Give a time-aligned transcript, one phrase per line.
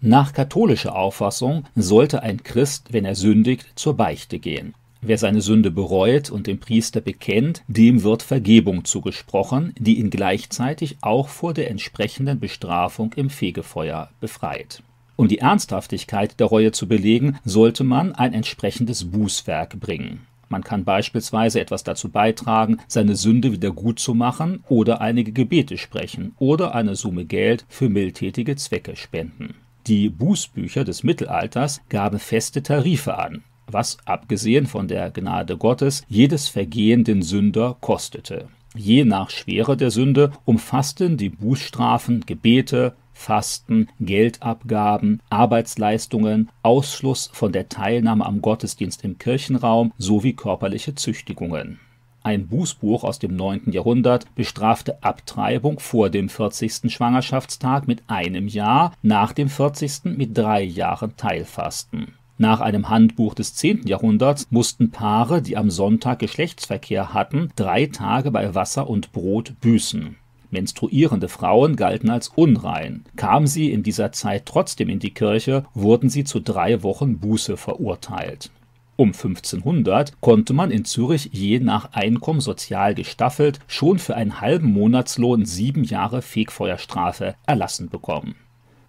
[0.00, 4.74] Nach katholischer Auffassung sollte ein Christ, wenn er sündigt, zur Beichte gehen.
[5.00, 10.98] Wer seine Sünde bereut und dem Priester bekennt, dem wird Vergebung zugesprochen, die ihn gleichzeitig
[11.00, 14.82] auch vor der entsprechenden Bestrafung im Fegefeuer befreit.
[15.16, 20.26] Um die Ernsthaftigkeit der Reue zu belegen, sollte man ein entsprechendes Bußwerk bringen.
[20.48, 25.78] Man kann beispielsweise etwas dazu beitragen, seine Sünde wieder gut zu machen oder einige Gebete
[25.78, 29.54] sprechen oder eine Summe Geld für mildtätige Zwecke spenden.
[29.86, 36.48] Die Bußbücher des Mittelalters gaben feste Tarife an, was abgesehen von der Gnade Gottes jedes
[36.48, 38.48] Vergehen den Sünder kostete.
[38.74, 47.68] Je nach Schwere der Sünde umfassten die Bußstrafen Gebete, Fasten, Geldabgaben, Arbeitsleistungen, Ausschluss von der
[47.68, 51.78] Teilnahme am Gottesdienst im Kirchenraum sowie körperliche Züchtigungen.
[52.26, 53.70] Ein Bußbuch aus dem 9.
[53.70, 56.92] Jahrhundert bestrafte Abtreibung vor dem 40.
[56.92, 60.16] Schwangerschaftstag mit einem Jahr, nach dem 40.
[60.16, 62.14] mit drei Jahren Teilfasten.
[62.36, 63.86] Nach einem Handbuch des 10.
[63.86, 70.16] Jahrhunderts mussten Paare, die am Sonntag Geschlechtsverkehr hatten, drei Tage bei Wasser und Brot büßen.
[70.50, 73.04] Menstruierende Frauen galten als unrein.
[73.14, 77.56] Kamen sie in dieser Zeit trotzdem in die Kirche, wurden sie zu drei Wochen Buße
[77.56, 78.50] verurteilt.
[78.98, 84.72] Um 1500 konnte man in Zürich je nach Einkommen sozial gestaffelt schon für einen halben
[84.72, 88.36] Monatslohn sieben Jahre Fegfeuerstrafe erlassen bekommen.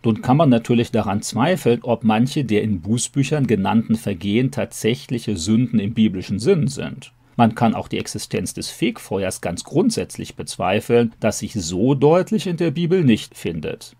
[0.05, 5.80] Nun kann man natürlich daran zweifeln, ob manche der in Bußbüchern genannten Vergehen tatsächliche Sünden
[5.80, 7.11] im biblischen Sinn sind.
[7.35, 12.55] Man kann auch die Existenz des Fegfeuers ganz grundsätzlich bezweifeln, das sich so deutlich in
[12.55, 13.97] der Bibel nicht findet.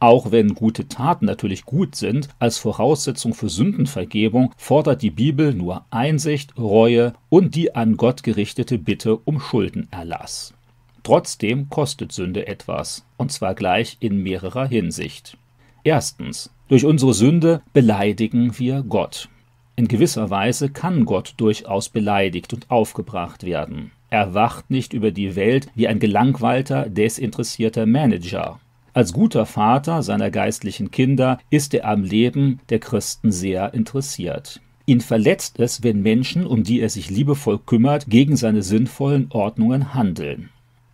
[0.00, 5.84] Auch wenn gute Taten natürlich gut sind, als Voraussetzung für Sündenvergebung fordert die Bibel nur
[5.90, 10.54] Einsicht, Reue und die an Gott gerichtete Bitte um Schuldenerlass.
[11.02, 15.36] Trotzdem kostet Sünde etwas, und zwar gleich in mehrerer Hinsicht.
[15.82, 19.28] Erstens, durch unsere Sünde beleidigen wir Gott.
[19.74, 23.90] In gewisser Weise kann Gott durchaus beleidigt und aufgebracht werden.
[24.10, 28.60] Er wacht nicht über die Welt wie ein gelangweilter, desinteressierter Manager.
[28.98, 34.60] Als guter Vater seiner geistlichen Kinder ist er am Leben der Christen sehr interessiert.
[34.86, 39.94] Ihn verletzt es, wenn Menschen, um die er sich liebevoll kümmert, gegen seine sinnvollen Ordnungen
[39.94, 40.48] handeln.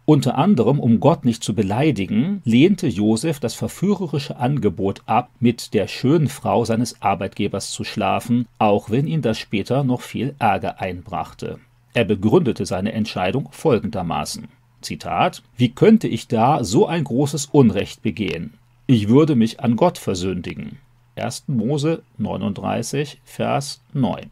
[0.05, 5.89] Unter anderem, um Gott nicht zu beleidigen, lehnte Josef das verführerische Angebot ab, mit der
[5.89, 11.59] schönen Frau seines Arbeitgebers zu schlafen, auch wenn ihn das später noch viel Ärger einbrachte.
[11.95, 14.49] Er begründete seine Entscheidung folgendermaßen.
[14.85, 18.55] Zitat, wie könnte ich da so ein großes Unrecht begehen?
[18.87, 20.79] Ich würde mich an Gott versündigen.
[21.17, 21.45] 1.
[21.47, 24.31] Mose 39, Vers 9.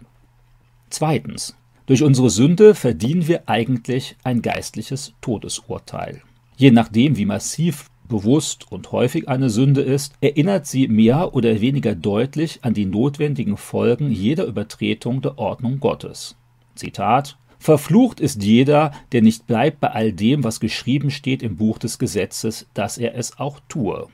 [0.91, 1.57] Zweitens.
[1.87, 6.23] Durch unsere Sünde verdienen wir eigentlich ein geistliches Todesurteil.
[6.57, 11.95] Je nachdem, wie massiv bewusst und häufig eine Sünde ist, erinnert sie mehr oder weniger
[11.95, 16.37] deutlich an die notwendigen Folgen jeder Übertretung der Ordnung Gottes.
[16.75, 21.78] Zitat Verflucht ist jeder, der nicht bleibt bei all dem, was geschrieben steht im Buch
[21.78, 24.09] des Gesetzes, dass er es auch tue.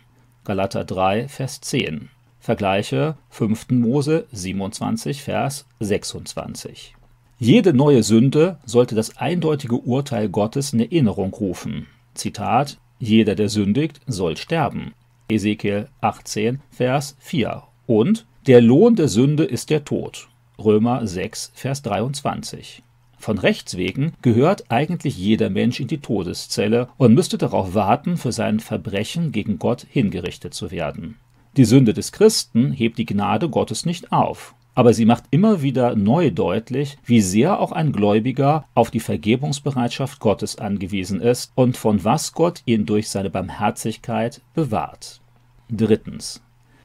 [0.44, 2.10] Galater 3, Vers 10.
[2.41, 3.70] Vergleiche 5.
[3.70, 6.94] Mose 27, Vers 26.
[7.38, 11.87] Jede neue Sünde sollte das eindeutige Urteil Gottes in Erinnerung rufen.
[12.12, 14.92] Zitat: Jeder, der sündigt, soll sterben.
[15.31, 17.62] Ezekiel 18, Vers 4.
[17.87, 20.28] Und der Lohn der Sünde ist der Tod.
[20.58, 22.82] Römer 6, Vers 23.
[23.18, 28.32] Von Rechts wegen gehört eigentlich jeder Mensch in die Todeszelle und müsste darauf warten, für
[28.32, 31.16] sein Verbrechen gegen Gott hingerichtet zu werden.
[31.56, 35.96] Die Sünde des Christen hebt die Gnade Gottes nicht auf aber sie macht immer wieder
[35.96, 42.04] neu deutlich, wie sehr auch ein Gläubiger auf die Vergebungsbereitschaft Gottes angewiesen ist und von
[42.04, 45.20] was Gott ihn durch seine Barmherzigkeit bewahrt.
[45.68, 46.44] Drittens.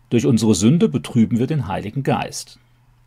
[0.09, 2.57] Durch unsere Sünde betrüben wir den Heiligen Geist.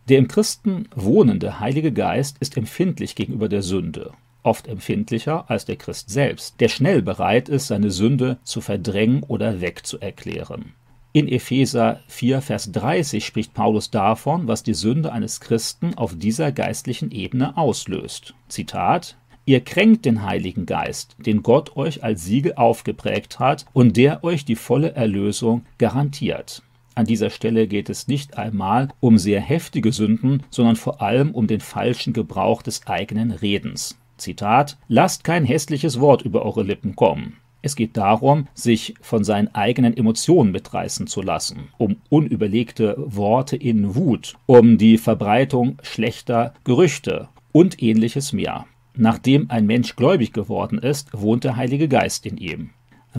[0.09, 4.13] Der im Christen wohnende Heilige Geist ist empfindlich gegenüber der Sünde,
[4.45, 9.61] oft empfindlicher als der Christ selbst, der schnell bereit ist, seine Sünde zu verdrängen oder
[9.61, 10.75] wegzuerklären.
[11.13, 16.53] In Epheser 4, Vers 30 spricht Paulus davon, was die Sünde eines Christen auf dieser
[16.53, 18.35] geistlichen Ebene auslöst.
[18.49, 19.17] Zitat
[19.49, 24.45] Ihr kränkt den Heiligen Geist, den Gott euch als Siegel aufgeprägt hat und der euch
[24.45, 26.63] die volle Erlösung garantiert.
[26.97, 31.47] An dieser Stelle geht es nicht einmal um sehr heftige Sünden, sondern vor allem um
[31.47, 33.99] den falschen Gebrauch des eigenen Redens.
[34.17, 37.37] Zitat Lasst kein hässliches Wort über eure Lippen kommen.
[37.61, 43.95] Es geht darum, sich von seinen eigenen Emotionen mitreißen zu lassen, um unüberlegte Worte in
[43.95, 48.65] Wut, um die Verbreitung schlechter Gerüchte und ähnliches mehr.
[48.95, 52.71] Nachdem ein Mensch gläubig geworden ist, wohnt der Heilige Geist in ihm.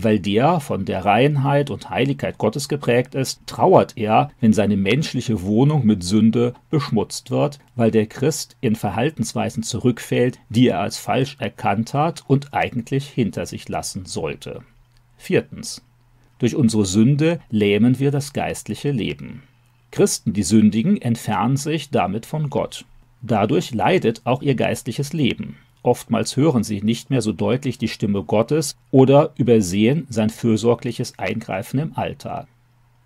[0.02, 5.42] Weil der von der Reinheit und Heiligkeit Gottes geprägt ist, trauert er, wenn seine menschliche
[5.42, 11.36] Wohnung mit Sünde beschmutzt wird, weil der Christ in Verhaltensweisen zurückfällt, die er als falsch
[11.40, 14.62] erkannt hat und eigentlich hinter sich lassen sollte.
[15.16, 15.82] Viertens.
[16.38, 19.42] Durch unsere Sünde lähmen wir das geistliche Leben.
[19.90, 22.84] Christen, die sündigen, entfernen sich damit von Gott.
[23.22, 25.56] Dadurch leidet auch ihr geistliches Leben.
[25.82, 31.78] Oftmals hören sie nicht mehr so deutlich die Stimme Gottes oder übersehen sein fürsorgliches Eingreifen
[31.78, 32.48] im Alltag.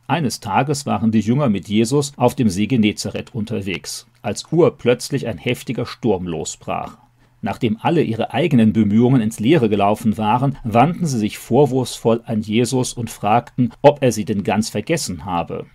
[0.06, 5.38] Eines Tages waren die Jünger mit Jesus auf dem See Genezareth unterwegs, als urplötzlich ein
[5.38, 6.98] heftiger Sturm losbrach.
[7.40, 12.92] Nachdem alle ihre eigenen Bemühungen ins Leere gelaufen waren, wandten sie sich vorwurfsvoll an Jesus
[12.92, 15.66] und fragten, ob er sie denn ganz vergessen habe.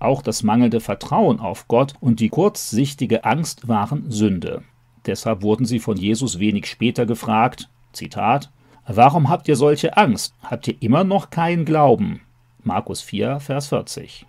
[0.00, 4.64] Auch das mangelnde Vertrauen auf Gott und die kurzsichtige Angst waren Sünde.
[5.06, 8.50] Deshalb wurden sie von Jesus wenig später gefragt, Zitat,
[8.86, 10.34] Warum habt ihr solche Angst?
[10.42, 12.20] Habt ihr immer noch keinen Glauben?
[12.64, 14.26] Markus 4, Vers 40.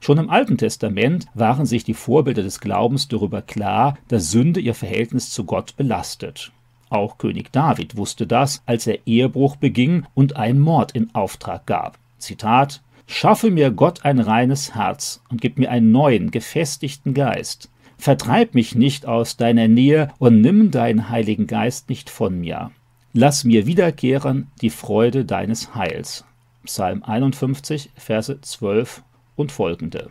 [0.00, 4.74] Schon im Alten Testament waren sich die Vorbilder des Glaubens darüber klar, dass Sünde ihr
[4.74, 6.52] Verhältnis zu Gott belastet.
[6.90, 11.98] Auch König David wusste das, als er Ehebruch beging und einen Mord in Auftrag gab.
[12.18, 17.70] Zitat Schaffe mir Gott ein reines Herz und gib mir einen neuen, gefestigten Geist.
[17.98, 22.70] Vertreib mich nicht aus deiner Nähe und nimm deinen Heiligen Geist nicht von mir.
[23.12, 26.24] Lass mir wiederkehren die Freude deines Heils.
[26.64, 29.02] Psalm 51, Verse 12
[29.36, 30.10] und folgende.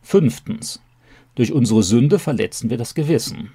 [0.00, 0.80] Fünftens.
[1.34, 3.52] Durch unsere Sünde verletzen wir das Gewissen.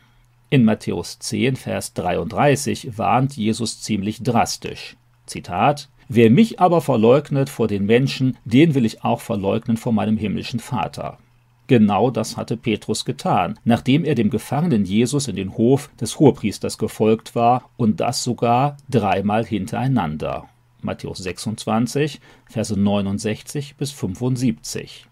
[0.49, 4.95] In Matthäus 10, Vers 33 warnt Jesus ziemlich drastisch.
[5.25, 10.15] Zitat Wer mich aber verleugnet vor den Menschen, den will ich auch verleugnen vor meinem
[10.15, 11.17] himmlischen Vater.
[11.67, 16.77] Genau das hatte Petrus getan, nachdem er dem gefangenen Jesus in den Hof des Hohepriesters
[16.77, 20.47] gefolgt war und das sogar dreimal hintereinander.
[20.81, 25.07] Matthäus 26, Verse 69 bis 75.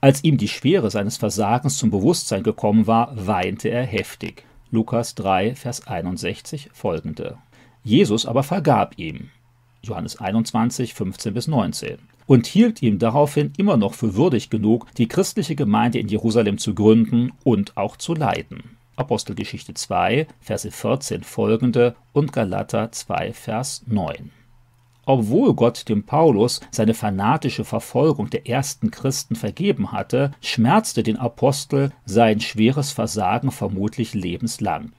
[0.00, 4.44] Als ihm die Schwere seines Versagens zum Bewusstsein gekommen war, weinte er heftig.
[4.70, 7.36] Lukas 3, Vers 61 folgende.
[7.84, 9.28] Jesus aber vergab ihm.
[9.82, 15.08] Johannes 21, 15 bis 19 und hielt ihm daraufhin immer noch für würdig genug, die
[15.08, 18.76] christliche Gemeinde in Jerusalem zu gründen und auch zu leiten.
[18.94, 24.30] Apostelgeschichte 2, Verse 14 folgende und Galater 2, Vers 9.
[25.06, 31.92] Obwohl Gott dem Paulus seine fanatische Verfolgung der ersten Christen vergeben hatte, schmerzte den Apostel
[32.04, 34.92] sein schweres Versagen vermutlich lebenslang.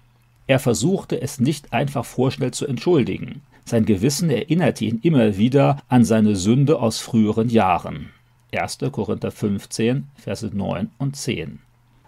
[0.48, 3.44] Er versuchte es nicht einfach vorschnell zu entschuldigen.
[3.70, 8.10] Sein Gewissen erinnerte ihn immer wieder an seine Sünde aus früheren Jahren.
[8.52, 8.80] 1.
[8.92, 11.60] Korinther 15, Verse 9 und 10.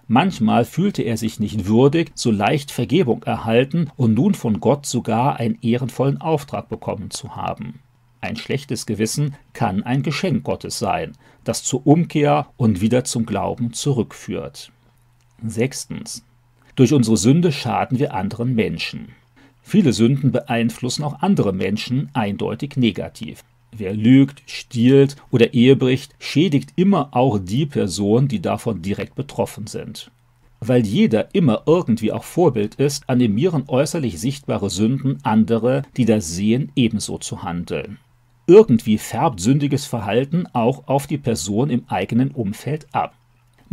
[0.07, 5.35] Manchmal fühlte er sich nicht würdig, so leicht Vergebung erhalten und nun von Gott sogar
[5.39, 7.79] einen ehrenvollen Auftrag bekommen zu haben.
[8.21, 11.11] Ein schlechtes Gewissen kann ein Geschenk Gottes sein,
[11.43, 14.71] das zur Umkehr und wieder zum Glauben zurückführt.
[15.45, 16.25] Sechstens.
[16.75, 19.09] Durch unsere Sünde schaden wir anderen Menschen.
[19.61, 23.43] Viele Sünden beeinflussen auch andere Menschen eindeutig negativ.
[23.71, 29.67] Wer lügt, stiehlt oder Ehe bricht, schädigt immer auch die Person, die davon direkt betroffen
[29.67, 30.11] sind.
[30.59, 36.71] Weil jeder immer irgendwie auch Vorbild ist, animieren äußerlich sichtbare Sünden andere, die das sehen,
[36.75, 37.97] ebenso zu handeln.
[38.45, 43.15] Irgendwie färbt sündiges Verhalten auch auf die Person im eigenen Umfeld ab.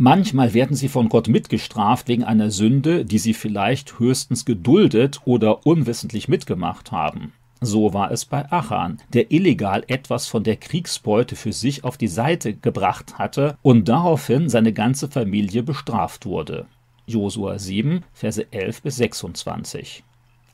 [0.01, 5.65] Manchmal werden sie von Gott mitgestraft wegen einer Sünde, die sie vielleicht höchstens geduldet oder
[5.65, 7.33] unwissentlich mitgemacht haben.
[7.59, 12.07] So war es bei Achan, der illegal etwas von der Kriegsbeute für sich auf die
[12.07, 16.67] Seite gebracht hatte und daraufhin seine ganze Familie bestraft wurde.
[17.05, 20.05] Josua 7, Verse 11 bis 26.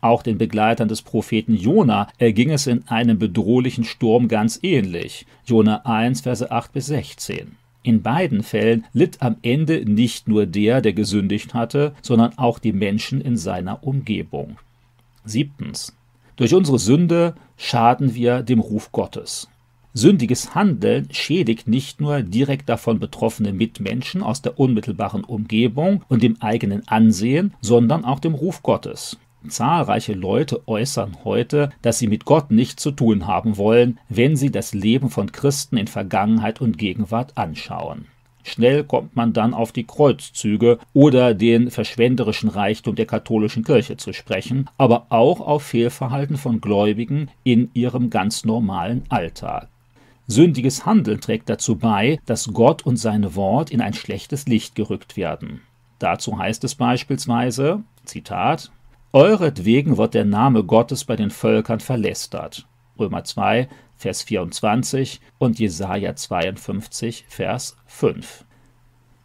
[0.02, 5.28] Auch den Begleitern des Propheten Jona erging es in einem bedrohlichen Sturm ganz ähnlich.
[5.46, 7.58] Jona 1, Verse 8 bis 16.
[7.86, 12.74] In beiden Fällen litt am Ende nicht nur der, der gesündigt hatte, sondern auch die
[12.74, 14.58] Menschen in seiner Umgebung.
[15.24, 15.96] Siebtens.
[16.36, 19.50] Durch unsere Sünde schaden wir dem Ruf Gottes.
[19.94, 26.42] Sündiges Handeln schädigt nicht nur direkt davon betroffene Mitmenschen aus der unmittelbaren Umgebung und dem
[26.42, 29.20] eigenen Ansehen, sondern auch dem Ruf Gottes.
[29.50, 34.52] Zahlreiche Leute äußern heute, dass sie mit Gott nichts zu tun haben wollen, wenn sie
[34.52, 38.06] das Leben von Christen in Vergangenheit und Gegenwart anschauen.
[38.44, 44.14] Schnell kommt man dann auf die Kreuzzüge oder den verschwenderischen Reichtum der katholischen Kirche zu
[44.14, 49.68] sprechen, aber auch auf Fehlverhalten von Gläubigen in ihrem ganz normalen Alltag.
[50.28, 55.18] Sündiges Handeln trägt dazu bei, dass Gott und sein Wort in ein schlechtes Licht gerückt
[55.18, 55.62] werden.
[55.98, 58.72] Dazu heißt es beispielsweise, Zitat,
[59.16, 62.68] Euretwegen wird der Name Gottes bei den Völkern verlästert.
[63.00, 68.44] Römer 2, Vers 24 und Jesaja 52, Vers 5.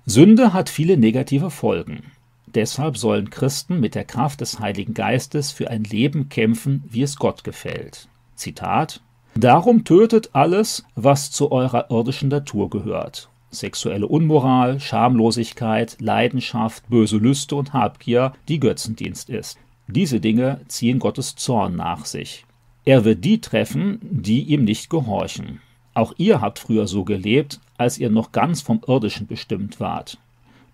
[0.07, 2.13] Sünde hat viele negative Folgen.
[2.47, 7.17] Deshalb sollen Christen mit der Kraft des Heiligen Geistes für ein Leben kämpfen, wie es
[7.17, 8.07] Gott gefällt.
[8.37, 9.01] Zitat
[9.35, 13.29] Darum tötet alles, was zu eurer irdischen Natur gehört.
[13.51, 19.59] Sexuelle Unmoral, Schamlosigkeit, Leidenschaft, böse Lüste und Habgier, die Götzendienst ist.
[19.91, 22.47] Diese Dinge ziehen Gottes Zorn nach sich.
[22.85, 25.61] Er wird die treffen, die ihm nicht gehorchen.
[25.95, 30.19] Auch ihr habt früher so gelebt, als ihr noch ganz vom Irdischen bestimmt wart.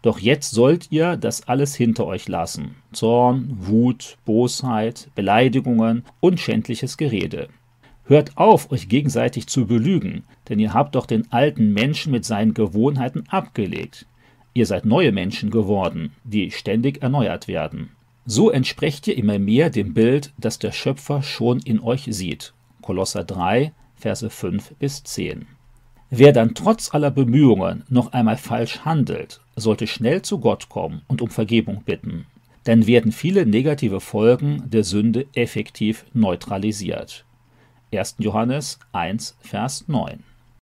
[0.02, 2.76] Doch jetzt sollt ihr das alles hinter euch lassen.
[2.92, 7.48] Zorn, Wut, Bosheit, Beleidigungen und schändliches Gerede.
[8.04, 12.54] Hört auf, euch gegenseitig zu belügen, denn ihr habt doch den alten Menschen mit seinen
[12.54, 14.06] Gewohnheiten abgelegt.
[14.52, 17.90] Ihr seid neue Menschen geworden, die ständig erneuert werden.
[18.28, 22.54] So entsprecht ihr immer mehr dem Bild, das der Schöpfer schon in euch sieht.
[22.82, 25.46] Kolosser 3, Verse 5 bis 10.
[26.10, 31.22] Wer dann trotz aller Bemühungen noch einmal falsch handelt, sollte schnell zu Gott kommen und
[31.22, 32.26] um Vergebung bitten.
[32.64, 37.24] Dann werden viele negative Folgen der Sünde effektiv neutralisiert.
[37.92, 38.16] 1.
[38.18, 40.24] Johannes 1, Vers 9.